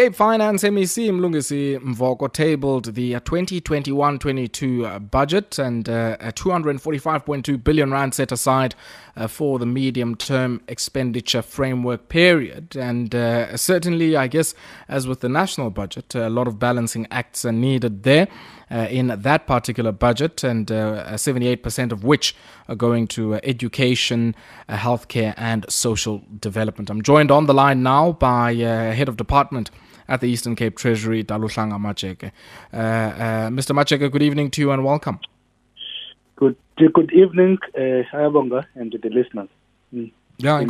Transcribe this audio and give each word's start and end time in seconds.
Cape 0.00 0.14
Finance 0.14 0.62
MEC 0.62 1.10
Mlungisi 1.10 1.78
Mvoko 1.78 2.32
tabled 2.32 2.94
the 2.94 3.12
2021-22 3.12 4.86
uh, 4.86 4.98
budget 4.98 5.58
and 5.58 5.90
uh, 5.90 6.16
a 6.20 6.32
245.2 6.32 7.62
billion 7.62 7.90
rand 7.90 8.14
set 8.14 8.32
aside 8.32 8.74
uh, 9.14 9.26
for 9.26 9.58
the 9.58 9.66
medium-term 9.66 10.62
expenditure 10.68 11.42
framework 11.42 12.08
period. 12.08 12.74
And 12.76 13.14
uh, 13.14 13.58
certainly, 13.58 14.16
I 14.16 14.26
guess, 14.26 14.54
as 14.88 15.06
with 15.06 15.20
the 15.20 15.28
national 15.28 15.68
budget, 15.68 16.14
a 16.14 16.30
lot 16.30 16.48
of 16.48 16.58
balancing 16.58 17.06
acts 17.10 17.44
are 17.44 17.52
needed 17.52 18.04
there. 18.04 18.26
Uh, 18.72 18.86
in 18.88 19.08
that 19.08 19.48
particular 19.48 19.90
budget, 19.90 20.44
and 20.44 20.70
uh, 20.70 21.04
78% 21.14 21.90
of 21.90 22.04
which 22.04 22.36
are 22.68 22.76
going 22.76 23.08
to 23.08 23.34
uh, 23.34 23.40
education, 23.42 24.32
uh, 24.68 24.76
healthcare, 24.76 25.34
and 25.36 25.66
social 25.68 26.22
development. 26.38 26.88
I'm 26.88 27.02
joined 27.02 27.32
on 27.32 27.46
the 27.46 27.52
line 27.52 27.82
now 27.82 28.12
by 28.12 28.54
Head 28.54 29.08
of 29.08 29.16
Department 29.16 29.72
at 30.10 30.20
the 30.20 30.28
Eastern 30.28 30.56
Cape 30.56 30.76
Treasury, 30.76 31.24
Daluhlanga 31.24 31.78
Majeke. 31.78 32.32
Uh, 32.72 32.76
uh, 32.76 33.48
Mr. 33.48 33.72
Majeke, 33.74 34.10
good 34.10 34.22
evening 34.22 34.50
to 34.50 34.60
you 34.60 34.72
and 34.72 34.84
welcome. 34.84 35.20
Good, 36.36 36.56
good 36.76 37.12
evening, 37.12 37.58
uh, 37.78 38.02
and 38.74 38.92
to 38.92 38.98
the 38.98 39.08
listeners. 39.08 39.48
Mm. 39.94 40.12
Yeah, 40.38 40.60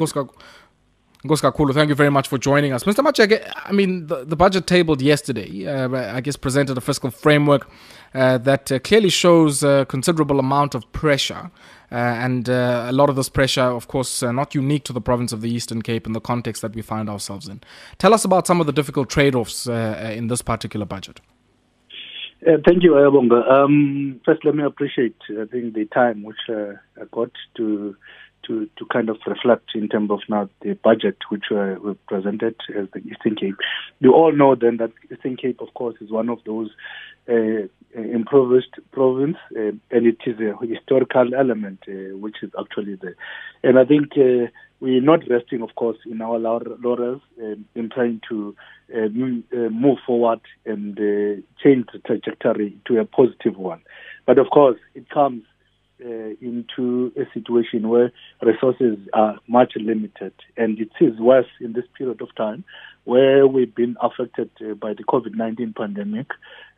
Ngozi 1.24 1.74
thank 1.74 1.90
you 1.90 1.94
very 1.94 2.10
much 2.10 2.28
for 2.28 2.38
joining 2.38 2.72
us. 2.72 2.84
Mr. 2.84 3.04
Majeke, 3.04 3.46
I 3.66 3.72
mean, 3.72 4.06
the, 4.06 4.24
the 4.24 4.36
budget 4.36 4.66
tabled 4.66 5.02
yesterday, 5.02 5.66
uh, 5.66 6.16
I 6.16 6.22
guess, 6.22 6.36
presented 6.36 6.78
a 6.78 6.80
fiscal 6.80 7.10
framework 7.10 7.68
uh, 8.14 8.38
that 8.38 8.72
uh, 8.72 8.78
clearly 8.78 9.10
shows 9.10 9.62
a 9.62 9.84
considerable 9.86 10.40
amount 10.40 10.74
of 10.74 10.90
pressure. 10.92 11.50
Uh, 11.92 11.96
and 11.96 12.48
uh, 12.48 12.86
a 12.88 12.92
lot 12.92 13.10
of 13.10 13.16
this 13.16 13.28
pressure, 13.28 13.60
of 13.60 13.86
course, 13.86 14.22
uh, 14.22 14.32
not 14.32 14.54
unique 14.54 14.84
to 14.84 14.94
the 14.94 15.00
province 15.00 15.32
of 15.32 15.42
the 15.42 15.50
Eastern 15.50 15.82
Cape 15.82 16.06
in 16.06 16.14
the 16.14 16.20
context 16.20 16.62
that 16.62 16.74
we 16.74 16.80
find 16.80 17.10
ourselves 17.10 17.48
in. 17.48 17.60
Tell 17.98 18.14
us 18.14 18.24
about 18.24 18.46
some 18.46 18.58
of 18.60 18.66
the 18.66 18.72
difficult 18.72 19.10
trade 19.10 19.34
offs 19.34 19.66
in 19.66 20.28
this 20.28 20.40
particular 20.40 20.86
budget. 20.86 21.20
thank 22.64 22.82
you, 22.82 22.92
Ayabonga. 22.92 23.46
Um, 23.50 24.20
first, 24.24 24.42
let 24.46 24.54
me 24.54 24.64
appreciate, 24.64 25.16
I 25.30 25.44
think, 25.44 25.74
the 25.74 25.84
time 25.86 26.22
which 26.22 26.48
I 26.48 27.04
got 27.12 27.30
to 27.56 27.94
to, 28.46 28.68
to 28.78 28.86
kind 28.86 29.08
of 29.08 29.18
reflect 29.26 29.70
in 29.74 29.88
terms 29.88 30.10
of 30.10 30.20
now 30.28 30.48
the 30.62 30.74
budget 30.74 31.16
which 31.28 31.44
uh, 31.50 31.74
we 31.82 31.94
presented 32.08 32.56
as 32.76 32.86
the 32.92 33.00
Eastern 33.00 33.36
Cape. 33.36 33.56
You 34.00 34.12
all 34.12 34.32
know 34.32 34.54
then 34.54 34.78
that 34.78 34.92
Eastern 35.12 35.36
Cape, 35.36 35.60
of 35.60 35.72
course, 35.74 35.96
is 36.00 36.10
one 36.10 36.28
of 36.28 36.38
those 36.44 36.70
uh, 37.28 37.66
impoverished 37.94 38.76
province, 38.92 39.36
uh, 39.56 39.72
and 39.90 40.06
it 40.06 40.18
is 40.26 40.36
a 40.40 40.54
historical 40.66 41.34
element 41.34 41.80
uh, 41.88 42.16
which 42.16 42.36
is 42.42 42.50
actually 42.58 42.96
there. 42.96 43.16
And 43.62 43.78
I 43.78 43.84
think 43.84 44.12
uh, 44.16 44.50
we're 44.80 45.02
not 45.02 45.28
resting, 45.28 45.62
of 45.62 45.74
course, 45.74 45.98
in 46.10 46.22
our 46.22 46.38
laurels 46.38 47.20
um, 47.42 47.64
in 47.74 47.90
trying 47.90 48.20
to 48.30 48.56
uh, 48.94 49.08
move 49.08 49.98
forward 50.06 50.40
and 50.64 50.96
change 51.62 51.86
the 51.92 51.98
trajectory 52.04 52.76
to 52.86 52.98
a 52.98 53.04
positive 53.04 53.56
one. 53.56 53.82
But 54.26 54.38
of 54.38 54.48
course, 54.50 54.78
it 54.94 55.08
comes 55.10 55.42
uh, 56.04 56.34
into 56.40 57.12
a 57.16 57.24
situation 57.34 57.88
where 57.88 58.12
resources 58.42 58.98
are 59.12 59.38
much 59.46 59.72
limited. 59.76 60.32
And 60.56 60.78
it 60.78 60.90
is 61.00 61.18
worse 61.18 61.46
in 61.60 61.72
this 61.72 61.84
period 61.96 62.20
of 62.20 62.34
time 62.36 62.64
where 63.04 63.46
we've 63.46 63.74
been 63.74 63.96
affected 64.00 64.50
uh, 64.60 64.74
by 64.74 64.94
the 64.94 65.04
COVID 65.04 65.34
19 65.34 65.74
pandemic. 65.76 66.28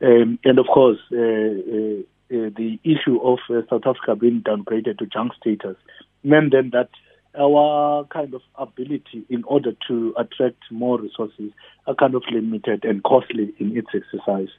Um, 0.00 0.38
and 0.44 0.58
of 0.58 0.66
course, 0.72 0.98
uh, 1.12 1.16
uh, 1.16 2.02
uh 2.32 2.50
the 2.56 2.78
issue 2.84 3.20
of 3.22 3.38
uh, 3.50 3.62
South 3.68 3.82
Africa 3.86 4.16
being 4.16 4.42
downgraded 4.42 4.98
to 4.98 5.06
junk 5.06 5.32
status 5.40 5.76
meant 6.22 6.52
then 6.52 6.70
that 6.72 6.90
our 7.38 8.04
kind 8.06 8.34
of 8.34 8.42
ability 8.56 9.24
in 9.30 9.42
order 9.44 9.72
to 9.88 10.14
attract 10.18 10.62
more 10.70 11.00
resources 11.00 11.50
are 11.86 11.94
kind 11.94 12.14
of 12.14 12.22
limited 12.30 12.84
and 12.84 13.02
costly 13.02 13.54
in 13.58 13.76
its 13.76 13.88
exercise. 13.94 14.50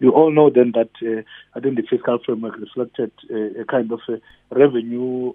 You 0.00 0.10
all 0.10 0.32
know 0.32 0.50
then 0.50 0.72
that 0.74 0.90
uh, 1.02 1.22
I 1.54 1.60
think 1.60 1.76
the 1.76 1.82
fiscal 1.88 2.18
framework 2.24 2.58
reflected 2.58 3.12
uh, 3.30 3.60
a 3.60 3.64
kind 3.64 3.92
of 3.92 4.00
a 4.08 4.20
revenue 4.54 5.32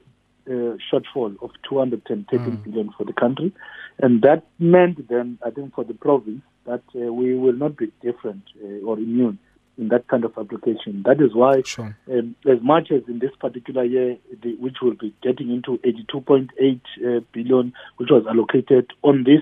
uh, 0.48 0.78
shortfall 0.92 1.36
of 1.42 1.52
230 1.70 2.38
mm. 2.38 2.64
billion 2.64 2.92
for 2.98 3.06
the 3.06 3.14
country, 3.14 3.54
and 4.00 4.22
that 4.24 4.44
meant 4.60 5.08
then 5.08 5.38
I 5.46 5.52
think 5.52 5.74
for 5.74 5.84
the 5.84 5.94
province 5.94 6.42
that 6.66 6.84
uh, 6.96 7.14
we 7.14 7.36
will 7.36 7.54
not 7.54 7.78
be 7.78 7.92
different 8.02 8.44
uh, 8.64 8.86
or 8.86 8.98
immune 8.98 9.40
in 9.78 9.90
that 9.90 10.08
kind 10.08 10.24
of 10.24 10.38
application. 10.38 11.04
That 11.06 11.22
is 11.22 11.34
why, 11.34 11.62
sure. 11.64 11.98
um, 12.10 12.36
as 12.50 12.62
much 12.62 12.92
as 12.92 13.02
in 13.08 13.20
this 13.20 13.32
particular 13.40 13.84
year, 13.84 14.18
the, 14.42 14.56
which 14.56 14.78
will 14.82 14.96
be 14.96 15.14
getting 15.22 15.52
into 15.52 15.78
82.8 15.80 16.48
uh, 16.48 17.22
billion, 17.34 17.74
which 17.98 18.10
was 18.10 18.26
allocated 18.30 18.92
on 19.04 19.24
this, 19.24 19.42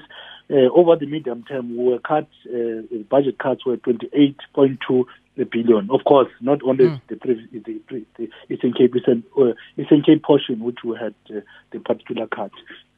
uh, 0.50 0.70
over 0.76 0.96
the 0.96 1.06
medium 1.06 1.44
term, 1.44 1.78
we 1.78 1.84
were 1.86 2.00
cut, 2.00 2.28
uh, 2.48 2.82
budget 3.10 3.38
cuts 3.38 3.66
were 3.66 3.78
28.2 3.78 5.06
billion. 5.36 5.90
Of 5.92 6.04
course, 6.06 6.30
not 6.42 6.60
only 6.64 6.86
mm. 6.86 7.02
the, 7.08 7.16
the, 7.16 7.82
the, 7.90 8.06
the 8.18 8.30
Eastern 8.54 8.74
Cape, 8.74 8.96
Eastern, 8.96 9.24
uh, 9.38 9.54
Eastern 9.78 10.04
Cape 10.04 10.24
portion, 10.24 10.64
which 10.64 10.80
we 10.84 10.98
had 10.98 11.16
uh, 11.30 11.42
the 11.72 11.80
particular 11.80 12.28
cut. 12.28 12.52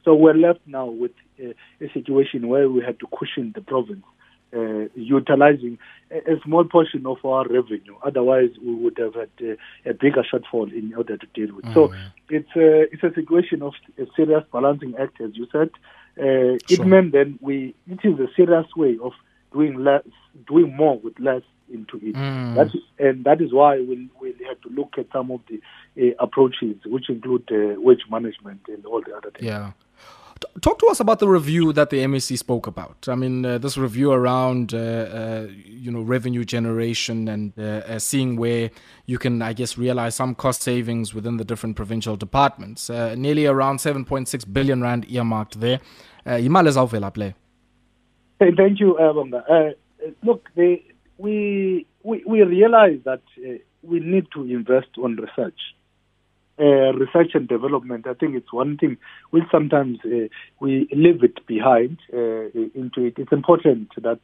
So 0.04 0.14
we're 0.14 0.34
left 0.34 0.60
now 0.66 0.86
with 0.86 1.12
uh, 1.42 1.52
a 1.80 1.92
situation 1.92 2.48
where 2.48 2.68
we 2.68 2.82
had 2.82 3.00
to 3.00 3.06
cushion 3.18 3.52
the 3.54 3.62
province. 3.62 4.04
Uh, 4.56 4.88
utilizing 4.94 5.76
a, 6.10 6.34
a, 6.34 6.40
small 6.44 6.64
portion 6.64 7.04
of 7.04 7.16
our 7.24 7.44
revenue. 7.48 7.96
Otherwise, 8.04 8.50
we 8.64 8.74
would 8.76 8.96
have 8.96 9.12
had 9.14 9.28
uh, 9.42 9.90
a 9.90 9.92
bigger 9.92 10.22
shortfall 10.22 10.72
in 10.72 10.94
order 10.96 11.16
to 11.16 11.26
deal 11.34 11.54
with. 11.54 11.64
Mm. 11.64 11.74
So 11.74 11.92
it's 12.30 12.48
a, 12.56 12.82
it's 12.92 13.02
a 13.02 13.12
situation 13.12 13.60
of 13.60 13.74
a 13.98 14.06
serious 14.14 14.44
balancing 14.52 14.94
act, 14.98 15.20
as 15.20 15.30
you 15.34 15.48
said. 15.50 15.70
Uh, 16.16 16.22
sure. 16.22 16.58
It 16.70 16.86
meant 16.86 17.12
then 17.12 17.38
we 17.42 17.74
it 17.90 17.98
is 18.04 18.18
a 18.20 18.28
serious 18.36 18.66
way 18.76 18.96
of 19.02 19.12
doing 19.56 19.82
less, 19.82 20.02
doing 20.46 20.76
more 20.76 20.98
with 20.98 21.18
less 21.18 21.42
into 21.72 21.96
it. 21.96 22.14
Mm. 22.14 22.54
That 22.54 22.66
is, 22.68 22.82
and 22.98 23.24
that 23.24 23.40
is 23.40 23.52
why 23.52 23.80
we 23.80 24.08
we 24.20 24.34
had 24.48 24.60
to 24.62 24.68
look 24.68 24.92
at 24.98 25.06
some 25.12 25.30
of 25.30 25.40
the 25.48 25.58
uh, 26.02 26.14
approaches, 26.26 26.76
which 26.84 27.08
include 27.08 27.44
uh, 27.50 27.80
wage 27.80 28.04
management 28.10 28.60
and 28.68 28.84
all 28.86 29.02
the 29.06 29.14
other 29.16 29.30
things. 29.30 29.46
Yeah. 29.46 29.72
Talk 30.60 30.78
to 30.80 30.86
us 30.88 31.00
about 31.00 31.18
the 31.18 31.28
review 31.28 31.72
that 31.72 31.88
the 31.88 32.04
MEC 32.04 32.36
spoke 32.36 32.66
about. 32.66 33.08
I 33.08 33.14
mean, 33.14 33.46
uh, 33.46 33.56
this 33.56 33.78
review 33.78 34.12
around, 34.12 34.74
uh, 34.74 34.76
uh, 34.78 35.46
you 35.64 35.90
know, 35.90 36.02
revenue 36.02 36.44
generation 36.44 37.26
and 37.26 37.52
uh, 37.58 37.62
uh, 37.62 37.98
seeing 37.98 38.36
where 38.36 38.70
you 39.06 39.18
can, 39.18 39.40
I 39.40 39.54
guess, 39.54 39.78
realize 39.78 40.14
some 40.14 40.34
cost 40.34 40.60
savings 40.60 41.14
within 41.14 41.38
the 41.38 41.44
different 41.44 41.74
provincial 41.76 42.16
departments. 42.16 42.90
Uh, 42.90 43.14
nearly 43.14 43.46
around 43.46 43.78
7.6 43.78 44.52
billion 44.52 44.82
rand 44.82 45.06
earmarked 45.10 45.58
there. 45.60 45.80
Imali 46.26 47.14
play. 47.14 47.34
Thank 48.38 48.80
you, 48.80 48.96
Bonga. 48.98 49.74
look, 50.22 50.48
we, 50.56 50.82
we, 51.18 51.86
we 52.02 52.42
realize 52.42 53.00
that 53.04 53.22
uh, 53.38 53.58
we 53.82 54.00
need 54.00 54.26
to 54.34 54.42
invest 54.44 54.88
on 55.02 55.16
research 55.16 55.58
uh, 56.58 56.92
research 56.94 57.32
and 57.34 57.48
development, 57.48 58.06
I 58.06 58.14
think 58.14 58.34
it's 58.34 58.52
one 58.52 58.78
thing 58.78 58.96
which 59.30 59.44
sometimes 59.50 59.98
uh, 60.04 60.28
we 60.60 60.88
leave 60.92 61.22
it 61.22 61.46
behind 61.46 61.98
uh, 62.12 62.48
into 62.74 63.04
it. 63.04 63.14
It's 63.18 63.32
important 63.32 63.90
that 64.02 64.20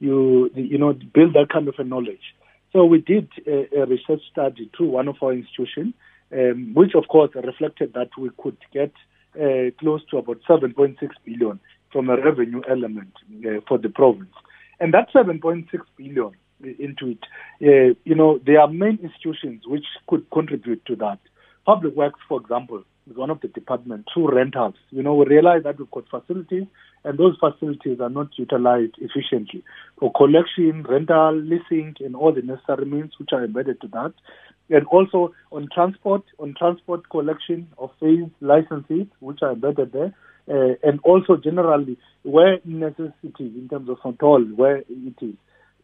you 0.00 0.50
you 0.54 0.78
know 0.78 0.92
build 0.92 1.34
that 1.34 1.50
kind 1.52 1.68
of 1.68 1.74
a 1.78 1.84
knowledge. 1.84 2.34
So 2.72 2.84
we 2.84 2.98
did 2.98 3.28
a, 3.46 3.82
a 3.82 3.86
research 3.86 4.22
study 4.30 4.70
through 4.76 4.88
one 4.88 5.08
of 5.08 5.16
our 5.22 5.32
institutions, 5.32 5.94
um, 6.32 6.72
which 6.74 6.94
of 6.94 7.06
course 7.08 7.30
reflected 7.34 7.92
that 7.94 8.10
we 8.18 8.30
could 8.42 8.56
get 8.72 8.92
uh, 9.40 9.70
close 9.78 10.02
to 10.10 10.18
about 10.18 10.40
7.6 10.48 10.96
billion 11.24 11.60
from 11.92 12.10
a 12.10 12.16
revenue 12.16 12.62
element 12.68 13.12
uh, 13.46 13.60
for 13.66 13.78
the 13.78 13.88
province, 13.88 14.34
and 14.80 14.94
that 14.94 15.08
7.6 15.12 15.66
billion 15.96 16.32
into 16.78 17.10
it, 17.10 17.18
uh, 17.62 17.94
you 18.04 18.14
know, 18.14 18.40
there 18.44 18.60
are 18.60 18.68
main 18.68 18.98
institutions 19.02 19.62
which 19.66 19.84
could 20.08 20.28
contribute 20.30 20.84
to 20.86 20.96
that. 20.96 21.18
Public 21.66 21.94
Works, 21.94 22.20
for 22.28 22.40
example, 22.40 22.82
is 23.10 23.16
one 23.16 23.30
of 23.30 23.40
the 23.40 23.48
departments 23.48 24.10
through 24.12 24.34
rentals. 24.34 24.74
You 24.90 25.02
know, 25.02 25.14
we 25.14 25.26
realize 25.26 25.62
that 25.64 25.78
we've 25.78 25.90
got 25.90 26.08
facilities 26.08 26.66
and 27.04 27.18
those 27.18 27.36
facilities 27.38 28.00
are 28.00 28.10
not 28.10 28.28
utilized 28.36 28.94
efficiently. 28.98 29.62
For 29.98 30.12
collection, 30.12 30.82
rental, 30.82 31.34
leasing, 31.34 31.94
and 32.00 32.16
all 32.16 32.32
the 32.32 32.42
necessary 32.42 32.86
means 32.86 33.12
which 33.18 33.30
are 33.32 33.44
embedded 33.44 33.80
to 33.82 33.88
that. 33.88 34.14
And 34.70 34.86
also 34.86 35.34
on 35.52 35.68
transport, 35.74 36.22
on 36.38 36.54
transport 36.58 37.08
collection 37.08 37.68
of 37.78 37.90
fees, 38.00 38.28
licenses, 38.40 39.06
which 39.20 39.40
are 39.42 39.52
embedded 39.52 39.92
there. 39.92 40.14
Uh, 40.50 40.74
and 40.82 40.98
also 41.04 41.36
generally 41.36 41.98
where 42.22 42.58
necessity 42.64 43.52
in 43.58 43.68
terms 43.70 43.88
of 43.90 44.00
control, 44.00 44.42
where 44.56 44.78
it 44.78 45.14
is. 45.20 45.34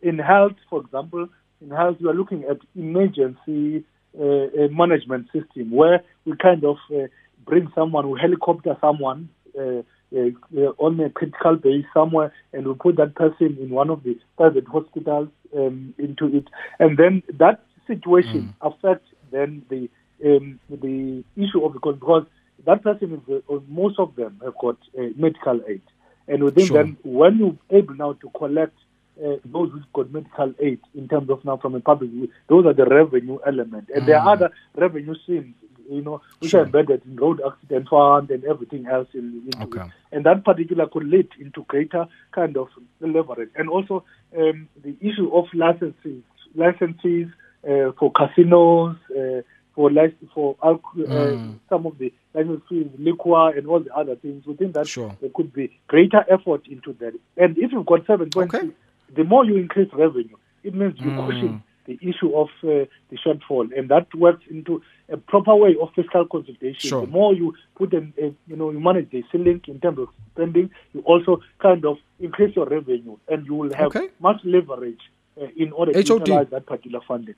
In 0.00 0.18
health, 0.18 0.56
for 0.70 0.80
example, 0.80 1.28
in 1.60 1.70
health, 1.70 1.98
we 2.00 2.08
are 2.08 2.14
looking 2.14 2.44
at 2.44 2.58
emergency 2.74 3.84
uh, 4.18 4.68
management 4.70 5.26
system 5.32 5.70
where 5.70 6.02
we 6.24 6.34
kind 6.36 6.64
of 6.64 6.76
uh, 6.94 7.08
bring 7.44 7.70
someone, 7.74 8.10
we 8.10 8.18
helicopter 8.18 8.76
someone 8.80 9.28
uh, 9.58 9.82
uh, 10.16 10.72
on 10.78 11.00
a 11.00 11.10
critical 11.10 11.56
base 11.56 11.84
somewhere, 11.92 12.32
and 12.52 12.66
we 12.66 12.74
put 12.74 12.96
that 12.96 13.14
person 13.14 13.56
in 13.60 13.70
one 13.70 13.90
of 13.90 14.02
the 14.02 14.18
private 14.36 14.66
hospitals 14.66 15.28
um, 15.56 15.94
into 15.98 16.26
it, 16.36 16.44
and 16.78 16.96
then 16.96 17.22
that 17.38 17.64
situation 17.86 18.54
mm. 18.62 18.72
affects 18.72 19.08
then 19.30 19.62
the 19.68 19.88
um, 20.24 20.60
the 20.70 21.24
issue 21.36 21.64
of 21.64 21.72
the 21.72 21.80
because 21.92 22.24
that 22.66 22.82
person 22.82 23.14
is 23.28 23.42
uh, 23.50 23.58
most 23.68 23.98
of 23.98 24.14
them 24.16 24.40
have 24.44 24.54
got 24.60 24.76
uh, 24.98 25.02
medical 25.16 25.60
aid, 25.68 25.82
and 26.28 26.42
within 26.42 26.66
sure. 26.66 26.82
then 26.82 26.96
when 27.04 27.38
you're 27.38 27.56
able 27.78 27.94
now 27.94 28.12
to 28.14 28.30
collect 28.36 28.76
uh, 29.22 29.36
those 29.44 29.70
who've 29.72 29.92
got 29.92 30.10
medical 30.10 30.52
aid 30.60 30.80
in 30.94 31.08
terms 31.08 31.30
of 31.30 31.44
now 31.44 31.56
from 31.56 31.74
a 31.74 31.80
public, 31.80 32.10
those 32.48 32.66
are 32.66 32.74
the 32.74 32.84
revenue 32.84 33.38
element. 33.46 33.88
And 33.94 34.06
there 34.08 34.18
are 34.18 34.32
other 34.32 34.50
revenue 34.74 35.14
streams, 35.22 35.54
you 35.88 36.02
know, 36.02 36.20
which 36.40 36.50
Sure. 36.50 36.62
are 36.62 36.64
embedded 36.64 37.02
in 37.04 37.16
road 37.16 37.40
accident 37.46 37.88
fund 37.88 38.30
and 38.30 38.44
everything 38.44 38.86
else 38.86 39.08
in, 39.14 39.42
into 39.46 39.64
Okay. 39.66 39.86
it. 39.86 39.92
And 40.12 40.24
that 40.26 40.44
particular 40.44 40.88
could 40.88 41.04
lead 41.04 41.28
into 41.38 41.62
greater 41.64 42.06
kind 42.32 42.56
of 42.56 42.68
leverage. 43.00 43.50
And 43.54 43.68
also 43.68 44.04
um, 44.36 44.68
the 44.82 44.96
issue 45.00 45.30
of 45.32 45.46
licenses, 45.54 46.22
licenses 46.56 47.28
uh, 47.68 47.92
for 47.98 48.10
casinos, 48.12 48.96
uh, 49.16 49.42
for 49.74 49.90
lic- 49.90 50.16
for 50.32 50.56
uh, 50.62 50.74
Mm. 50.94 51.58
some 51.68 51.86
of 51.86 51.98
the 51.98 52.12
licenses, 52.34 52.86
liquor, 52.98 53.56
and 53.56 53.66
all 53.66 53.80
the 53.80 53.94
other 53.94 54.16
things. 54.16 54.46
Within 54.46 54.72
that, 54.72 54.86
Sure. 54.88 55.16
there 55.20 55.30
could 55.34 55.52
be 55.52 55.70
greater 55.88 56.24
effort 56.30 56.66
into 56.68 56.92
that. 56.94 57.14
And 57.36 57.56
if 57.58 57.72
you've 57.72 57.86
got 57.86 58.06
seven 58.06 58.30
point 58.30 58.54
Okay. 58.54 58.70
the 59.14 59.24
more 59.24 59.44
you 59.44 59.56
increase 59.56 59.92
revenue, 59.92 60.36
it 60.62 60.74
means 60.74 60.94
you 61.00 61.10
Mm. 61.10 61.26
cushion 61.26 61.62
the 61.86 61.98
issue 62.00 62.34
of 62.34 62.48
uh, 62.62 62.86
the 63.10 63.16
shortfall, 63.22 63.70
and 63.76 63.90
that 63.90 64.06
works 64.14 64.42
into 64.48 64.80
a 65.10 65.18
proper 65.18 65.54
way 65.54 65.76
of 65.82 65.92
fiscal 65.94 66.24
consolidation. 66.24 66.88
Sure. 66.88 67.02
The 67.04 67.12
more 67.12 67.34
you 67.34 67.52
put 67.74 67.92
in, 67.92 68.14
a, 68.18 68.32
you 68.48 68.56
know, 68.56 68.70
you 68.70 68.80
manage 68.80 69.10
the 69.10 69.22
ceiling 69.30 69.60
in 69.68 69.80
terms 69.80 69.98
of 69.98 70.08
spending, 70.32 70.70
you 70.94 71.00
also 71.02 71.42
kind 71.58 71.84
of 71.84 71.98
increase 72.20 72.56
your 72.56 72.64
revenue, 72.66 73.16
and 73.28 73.44
you 73.44 73.54
will 73.54 73.74
have 73.74 73.88
Okay. 73.88 74.08
much 74.18 74.40
leverage 74.44 75.00
uh, 75.38 75.46
in 75.56 75.72
order 75.72 75.92
to 75.92 75.98
HOD. 75.98 76.20
utilize 76.28 76.48
that 76.50 76.64
particular 76.64 77.00
funding. 77.06 77.34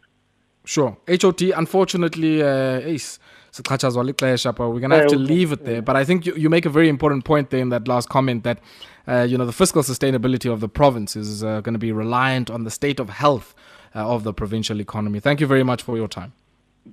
Sure. 0.67 0.97
HOD, 1.09 1.43
unfortunately, 1.57 2.43
uh, 2.43 2.81
ace. 2.81 3.21
but 3.55 4.69
we're 4.69 4.81
going 4.81 4.91
to 4.91 4.97
have 4.97 5.07
to 5.07 5.17
leave 5.17 5.53
it 5.53 5.65
there. 5.65 5.81
But 5.81 5.97
I 5.97 6.05
think 6.05 6.27
you, 6.27 6.35
you 6.35 6.51
make 6.51 6.67
a 6.67 6.71
very 6.71 6.89
important 6.89 7.25
point 7.25 7.51
there 7.51 7.61
in 7.61 7.71
that 7.71 7.87
last 7.89 8.09
comment 8.09 8.43
that, 8.43 8.59
uh, 9.07 9.27
you 9.31 9.39
know, 9.39 9.47
the 9.47 9.53
fiscal 9.53 9.83
sustainability 9.83 10.53
of 10.53 10.61
the 10.61 10.69
province 10.69 11.15
is 11.15 11.45
uh, 11.45 11.61
going 11.61 11.73
to 11.73 11.79
be 11.79 11.93
reliant 11.93 12.51
on 12.51 12.65
the 12.65 12.71
state 12.71 12.99
of 13.01 13.09
health 13.09 13.55
uh, 13.95 14.07
of 14.15 14.25
the 14.25 14.35
provincial 14.35 14.81
economy. 14.81 15.21
Thank 15.21 15.41
you 15.41 15.47
very 15.47 15.63
much 15.63 15.83
for 15.83 15.97
your 15.97 16.09
time. 16.09 16.33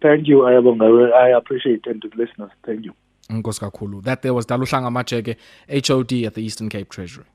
Thank 0.02 0.28
you, 0.28 0.38
Ayabonga. 0.38 1.12
I 1.12 1.30
appreciate 1.30 1.81
it, 1.86 1.88
and 1.88 2.02
to 2.04 2.10
the 2.10 2.16
listeners, 2.16 2.52
thank 2.66 2.86
you. 2.86 2.94
That 4.02 4.22
there 4.22 4.34
was 4.36 4.46
Daluhlanga 4.46 4.92
Majeke, 4.92 5.36
HOD 5.88 6.25
at 6.28 6.36
the 6.36 6.44
Eastern 6.44 6.70
Cape 6.70 6.90
Treasury. 6.90 7.25